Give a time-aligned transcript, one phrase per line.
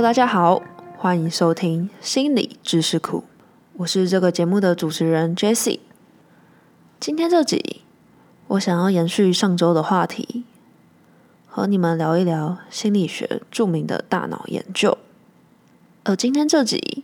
[0.00, 0.62] 大家好，
[0.96, 3.24] 欢迎收听心理知识库，
[3.78, 5.80] 我是这个节目的主持人 Jessie。
[7.00, 7.82] 今天这集，
[8.46, 10.44] 我想要延续上周的话题，
[11.48, 14.96] 和你们聊一聊心理学著名的大脑研究。
[16.04, 17.02] 而今天这集，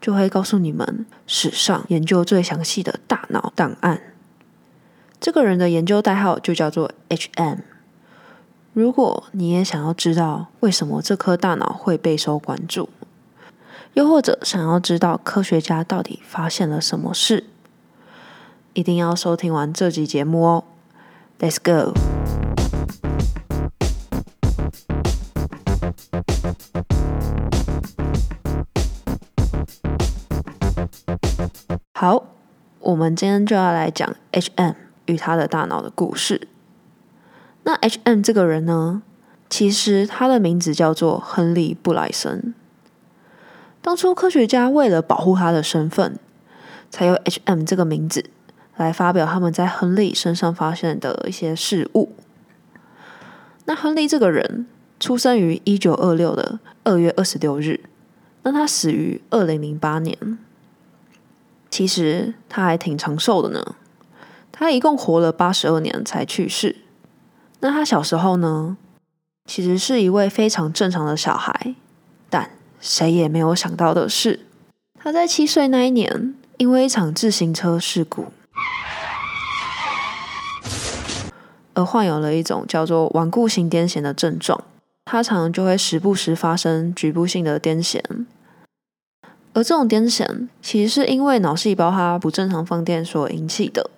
[0.00, 4.00] 就会告诉你们史上研究最详细的大脑档案。
[5.20, 7.58] 这个人的研究代号就叫做 H.M。
[8.74, 12.88] 如果你也想要知道为什么这颗大脑会备受关注，
[13.92, 17.44] 又或者想要知道科学家到底发现了什么事，
[18.72, 20.64] 一定要收听完这集节目哦。
[21.38, 21.94] Let's go。
[31.92, 32.24] 好，
[32.80, 34.72] 我们今天就要来讲 H.M
[35.06, 36.48] 与他的大脑的故事。
[37.64, 39.02] 那 H.M 这个人呢，
[39.48, 42.54] 其实他的名字叫做亨利·布莱森。
[43.80, 46.18] 当初科学家为了保护他的身份，
[46.90, 48.30] 才用 H.M 这个名字
[48.76, 52.12] 来发表他们在亨利身上发现的一些事物。
[53.64, 54.66] 那亨利这个人
[55.00, 57.80] 出生于一九二六的二月二十六日，
[58.42, 60.38] 那他死于二零零八年。
[61.70, 63.74] 其实他还挺长寿的呢，
[64.52, 66.76] 他一共活了八十二年才去世。
[67.64, 68.76] 那他小时候呢，
[69.46, 71.74] 其实是一位非常正常的小孩，
[72.28, 74.40] 但谁也没有想到的是，
[75.00, 78.26] 他在七岁那一年，因为一场自行车事故，
[81.72, 84.62] 而患有了一种叫做顽固性癫痫的症状。
[85.06, 87.98] 他常常就会时不时发生局部性的癫痫，
[89.54, 93.88] 而这种癫痫其实是因为脑细胞它不正常放电所引起的。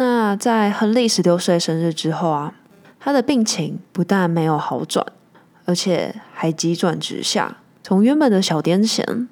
[0.00, 2.54] 那在亨利十六岁生日之后啊，
[2.98, 5.06] 他的病情不但没有好转，
[5.66, 9.28] 而且还急转直下，从原本的小癫痫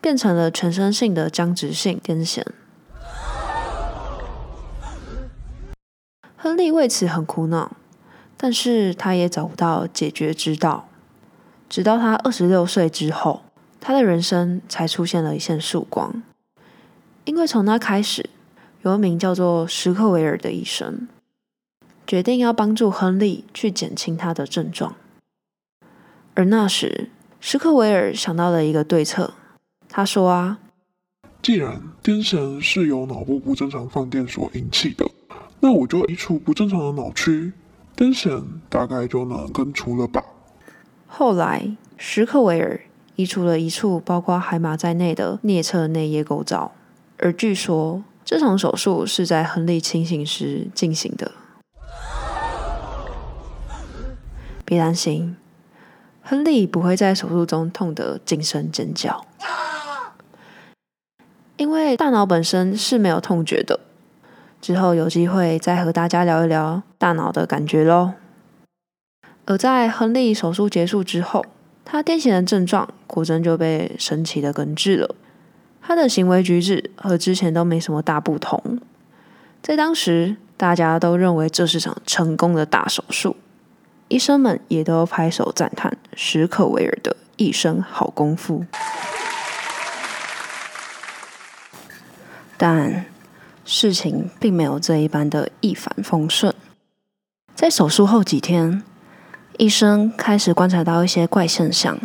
[0.00, 2.40] 变成了全身性的僵直性癫痫。
[6.36, 7.72] 亨利为此很苦恼，
[8.36, 10.86] 但是他也找不到解决之道。
[11.68, 13.42] 直到他二十六岁之后，
[13.80, 16.22] 他的人生才出现了一线曙光，
[17.24, 18.30] 因为从那开始。
[18.82, 21.06] 有一名叫做史克维尔的医生，
[22.04, 24.96] 决定要帮助亨利去减轻他的症状。
[26.34, 29.34] 而那时，史克维尔想到了一个对策。
[29.88, 30.58] 他说：“啊，
[31.40, 35.08] 既然癫痫是由脑部不正常放电所引起的，
[35.60, 37.52] 那我就移除不正常的脑区，
[37.96, 40.24] 癫痫大概就能根除了吧。”
[41.06, 42.80] 后来，史克维尔
[43.14, 46.72] 移除了一处包括海马在内的颞侧内叶构造，
[47.18, 48.02] 而据说。
[48.32, 51.32] 这场手术是在亨利清醒时进行的。
[54.64, 55.36] 别担心，
[56.22, 59.26] 亨利不会在手术中痛得惊声尖叫，
[61.58, 63.80] 因为大脑本身是没有痛觉的。
[64.62, 68.14] 之后有机会再和大家聊一聊大脑的感觉喽。
[69.44, 71.44] 而在亨利手术结束之后，
[71.84, 75.14] 他癫痫的症状果真就被神奇的根治了。
[75.84, 78.80] 他的行为举止和之前都没什么大不同，
[79.60, 83.36] 在当时大家都认为这是场成功的大手术，
[84.06, 88.64] 医生们也都拍手赞叹史可维尔的一身好功夫。
[92.56, 93.04] 但
[93.64, 96.54] 事情并没有这一般的一帆风顺，
[97.56, 98.84] 在手术后几天，
[99.58, 101.98] 医生开始观察到一些怪现象，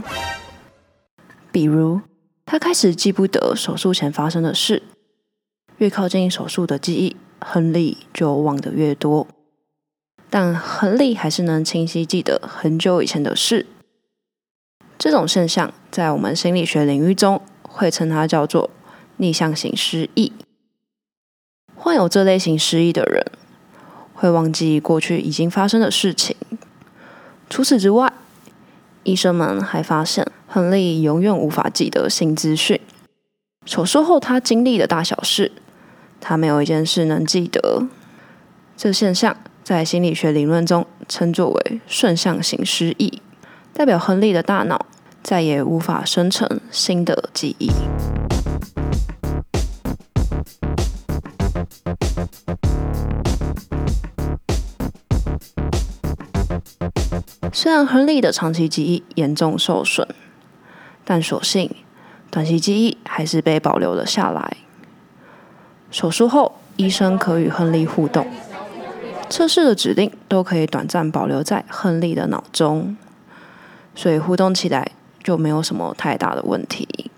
[1.52, 2.02] 比如。
[2.50, 4.82] 他开始记不得手术前发生的事，
[5.80, 9.28] 越靠近手术的记忆，亨利就忘得越多。
[10.30, 13.66] 但亨利还是能清晰记得很久以前的事。
[14.98, 18.70] 这种现象在我们心理学领域中会称它叫做
[19.18, 20.32] 逆向型失忆。
[21.76, 23.26] 患有这类型失忆的人
[24.14, 26.38] 会忘记过去已经发生的事情。
[27.50, 28.14] 除此之外，
[29.04, 30.26] 医生们还发现。
[30.58, 32.82] 亨利永远无法记得新资讯。
[33.64, 35.52] 手术后他经历的大小事，
[36.20, 37.86] 他没有一件事能记得。
[38.76, 43.22] 这现象在心理学理论中称作为顺向型失忆，
[43.72, 44.88] 代表亨利的大脑
[45.22, 47.70] 再也无法生成新的记忆。
[57.54, 60.08] 虽然亨利的长期记忆严重受损。
[61.10, 61.74] 但所幸，
[62.30, 64.58] 短期记忆还是被保留了下来。
[65.90, 68.28] 手术后，医生可与亨利互动，
[69.30, 72.98] 测试的指令都可以短暂保留在亨利的脑中。
[73.96, 74.92] 所以互动起来
[75.24, 77.10] 就没有什么太大的问题。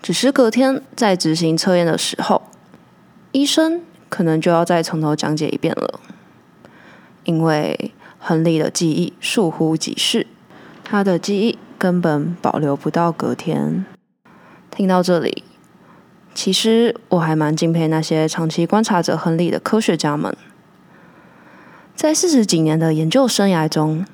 [0.00, 2.42] 只是隔天在执行测验的时候，
[3.32, 5.98] 医生可能就要再从头讲解一遍了，
[7.24, 7.90] 因为
[8.20, 10.28] 亨利的记忆疏忽即逝，
[10.84, 13.84] 他的记忆根本保留不到隔天。
[14.70, 15.44] 听到这里，
[16.34, 20.36] 其实我还蛮敬佩那些长期观察者亨利的科学家们，
[21.94, 24.04] 在四十几年的研究生涯中，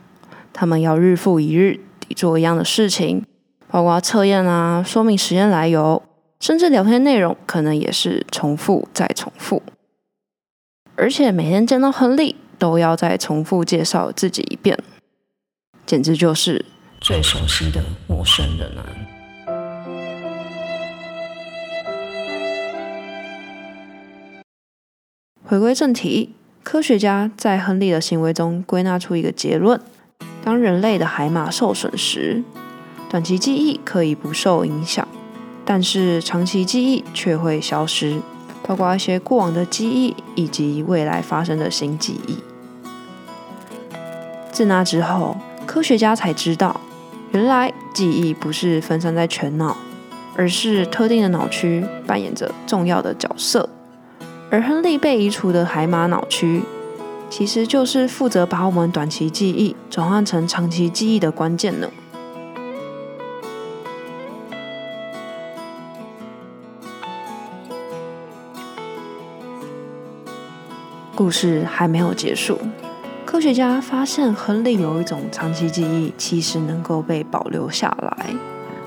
[0.52, 3.24] 他们要日复一日地做一样的事情，
[3.68, 6.02] 包括测验啊、说明实验来由，
[6.38, 9.62] 甚至聊天内容可能也是重复再重复，
[10.96, 14.78] 而且每天见到亨利都要再重复介绍自己一遍，
[15.86, 16.66] 简直就是
[17.00, 18.84] 最熟悉的陌生人啊！
[25.42, 29.80] 回归正题，科学家在亨利的行为中归纳出一个结论：
[30.44, 32.44] 当人类的海马受损时，
[33.08, 35.08] 短期记忆可以不受影响，
[35.64, 38.20] 但是长期记忆却会消失，
[38.62, 42.36] 包括一些过往的记忆以及未来发生的新记忆。
[44.52, 46.80] 自那之后，科学家才知道，
[47.32, 49.76] 原来记忆不是分散在全脑，
[50.36, 53.68] 而是特定的脑区扮演着重要的角色。
[54.50, 56.62] 而亨利被移除的海马脑区，
[57.30, 61.88] 其实就是负责把我们短期记忆转换成长期记忆的关键呢。
[71.14, 72.58] 故事还没有结束，
[73.30, 78.26] 科学家发现亨利有一种长期记忆，其实能够被保留下来，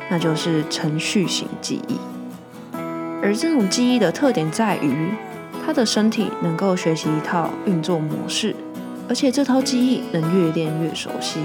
[0.10, 1.95] 那就是程序型记忆。
[3.22, 5.12] 而这种记忆的特点在于。
[5.66, 8.54] 他的身体能够学习一套运作模式，
[9.07, 11.39] 而且这套记忆能越练越熟悉。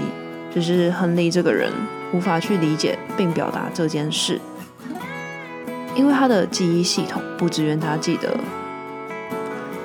[0.53, 1.71] 只是亨利这个人
[2.11, 4.41] 无法去理解并表达这件事，
[5.95, 8.37] 因为他的记忆系统不支援他记得。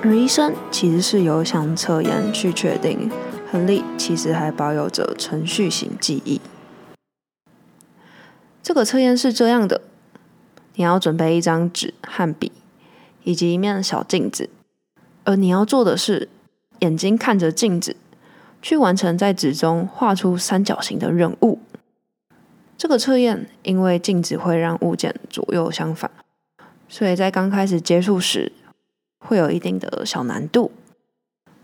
[0.05, 3.11] 而医生其实是有想测验去确定，
[3.51, 6.39] 亨利其实还保有着程序型记忆。
[8.61, 9.81] 这个测验是这样的：
[10.75, 12.51] 你要准备一张纸和笔。
[13.23, 14.51] 以及一面小镜子，
[15.23, 16.29] 而你要做的是
[16.81, 17.95] 眼睛看着镜子，
[18.61, 21.57] 去完成在纸中画出三角形的任务。
[22.77, 26.11] 这个测验因为镜子会让物件左右相反，
[26.87, 28.51] 所以在刚开始接触时
[29.27, 30.71] 会有一定的小难度。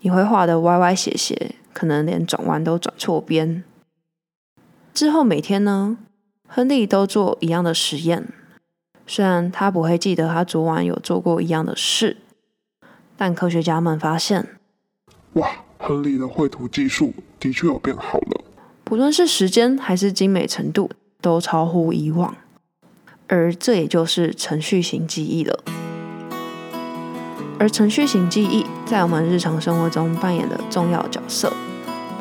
[0.01, 3.63] 你会画的歪歪斜斜，可能连转弯都转错边。
[4.93, 5.97] 之后每天呢，
[6.47, 8.27] 亨利都做一样的实验。
[9.07, 12.17] 虽然他不会记得他昨晚有做过一样的事，
[13.15, 14.47] 但科学家们发现，
[15.33, 15.47] 哇，
[15.77, 18.43] 亨利的绘图技术的确有变好了，
[18.83, 20.89] 不论是时间还是精美程度，
[21.21, 22.35] 都超乎以往。
[23.27, 25.63] 而这也就是程序型记忆了。
[27.61, 31.53] 而程序型记忆在我们日常生活中扮演的重要角色，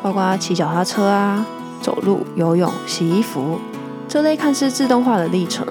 [0.03, 1.43] 包括骑脚踏车啊、
[1.81, 3.59] 走路、游泳、洗衣服
[4.07, 5.65] 这类看似自动化的历程。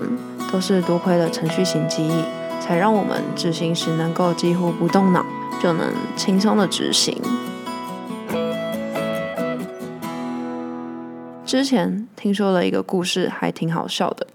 [0.51, 2.25] 都是多亏了程序型记忆，
[2.61, 5.25] 才让我们执行时能够几乎不动脑
[5.63, 7.17] 就能轻松的执行。
[11.47, 14.27] 之前听说了一个故事，还挺好笑的，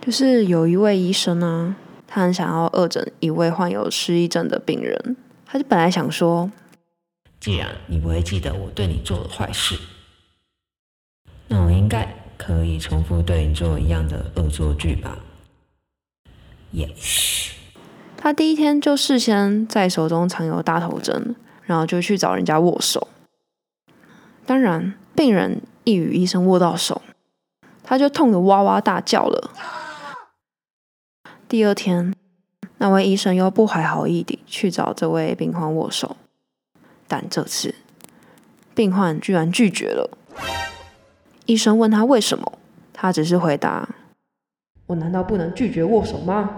[0.00, 1.74] 就是有一位医生呢，
[2.14, 6.48] 他很想要恶诊一位患有失忆症的病人，他就本来想说，
[7.40, 9.76] 既然你不会记得我对你做的坏事，
[11.48, 12.08] 那我应该。
[12.36, 15.18] 可以重复对你做一样的恶作剧吧
[16.74, 17.52] ？Yes。
[18.16, 23.08] 他第一天就事先在手中藏有大头针，然后就去找人家握手。
[24.44, 27.02] 当然，病人一与医生握到手，
[27.84, 29.50] 他就痛得哇哇大叫了。
[31.46, 32.14] 第二天，
[32.78, 36.16] 那位医生又不怀好意地去找这位病患握手，
[37.06, 37.74] 但这次
[38.74, 40.10] 病患居然拒绝了。
[41.46, 42.58] 医生问他为什么，
[42.92, 43.88] 他只是回答
[44.86, 46.50] ：“我难道不能拒绝握手吗？”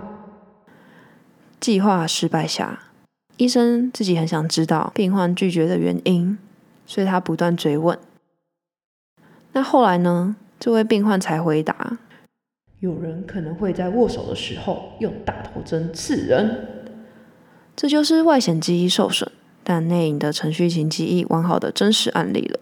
[1.60, 2.84] 计划失败下，
[3.36, 6.38] 医生自己很想知道病患拒绝的原因，
[6.86, 7.98] 所以他不断追问。
[9.52, 10.36] 那后来呢？
[10.58, 11.98] 这位病患才回答
[12.86, 16.68] ：“有人可能会在握手的时候用大头针刺人。”
[17.74, 19.28] 这就是外显记忆受损，
[19.62, 22.60] 但内隐的程序型记忆完好的真实案例了。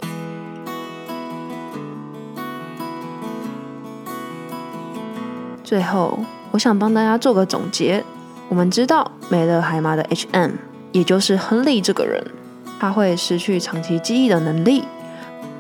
[5.63, 6.19] 最后，
[6.53, 8.03] 我想帮大家做个总结。
[8.49, 10.53] 我们知道，没了海马的 H.M，
[10.93, 12.23] 也就是亨利这个人，
[12.79, 14.85] 他会失去长期记忆的能力，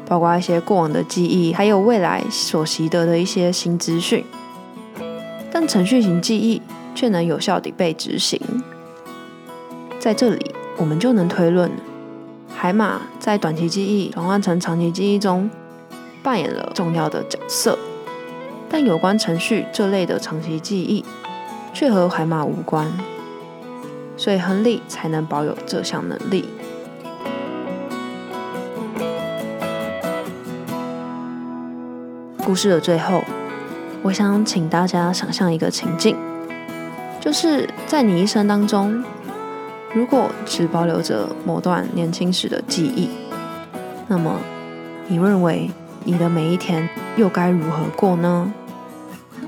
[0.06, 4.24] 包括一些过往的记忆，还有未来所习得的一些新资讯。
[5.66, 6.60] 程序型记忆
[6.94, 8.40] 却能有效地被执行。
[9.98, 11.70] 在这里，我们就能推论，
[12.54, 15.50] 海马在短期记忆转换成长期记忆中
[16.22, 17.78] 扮演了重要的角色。
[18.68, 21.04] 但有关程序这类的长期记忆，
[21.72, 22.92] 却和海马无关，
[24.16, 26.48] 所以亨利才能保有这项能力。
[32.44, 33.24] 故事的最后，
[34.04, 36.14] 我想请大家想象一个情境，
[37.22, 39.02] 就是在你一生当中，
[39.94, 43.08] 如果只保留着某段年轻时的记忆，
[44.06, 44.38] 那么
[45.08, 45.70] 你认为
[46.04, 48.52] 你的每一天又该如何过呢？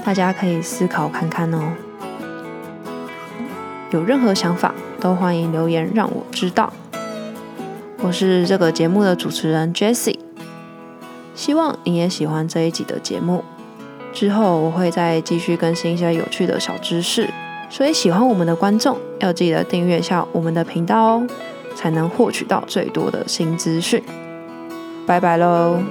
[0.03, 1.75] 大家可以思考看看哦。
[3.91, 6.73] 有任何想法都欢迎留言让我知道。
[7.99, 10.19] 我是这个节目的主持人 Jessie。
[11.35, 13.45] 希望你也喜欢这一集的节目。
[14.17, 17.29] 之后我会再继续更新一些有趣的小知识，
[17.69, 21.27] 所以喜欢我们的观众要记得订阅一下我们的频道哦，
[21.75, 24.03] 才能获取到最多的新资讯。
[25.07, 25.83] 拜拜喽！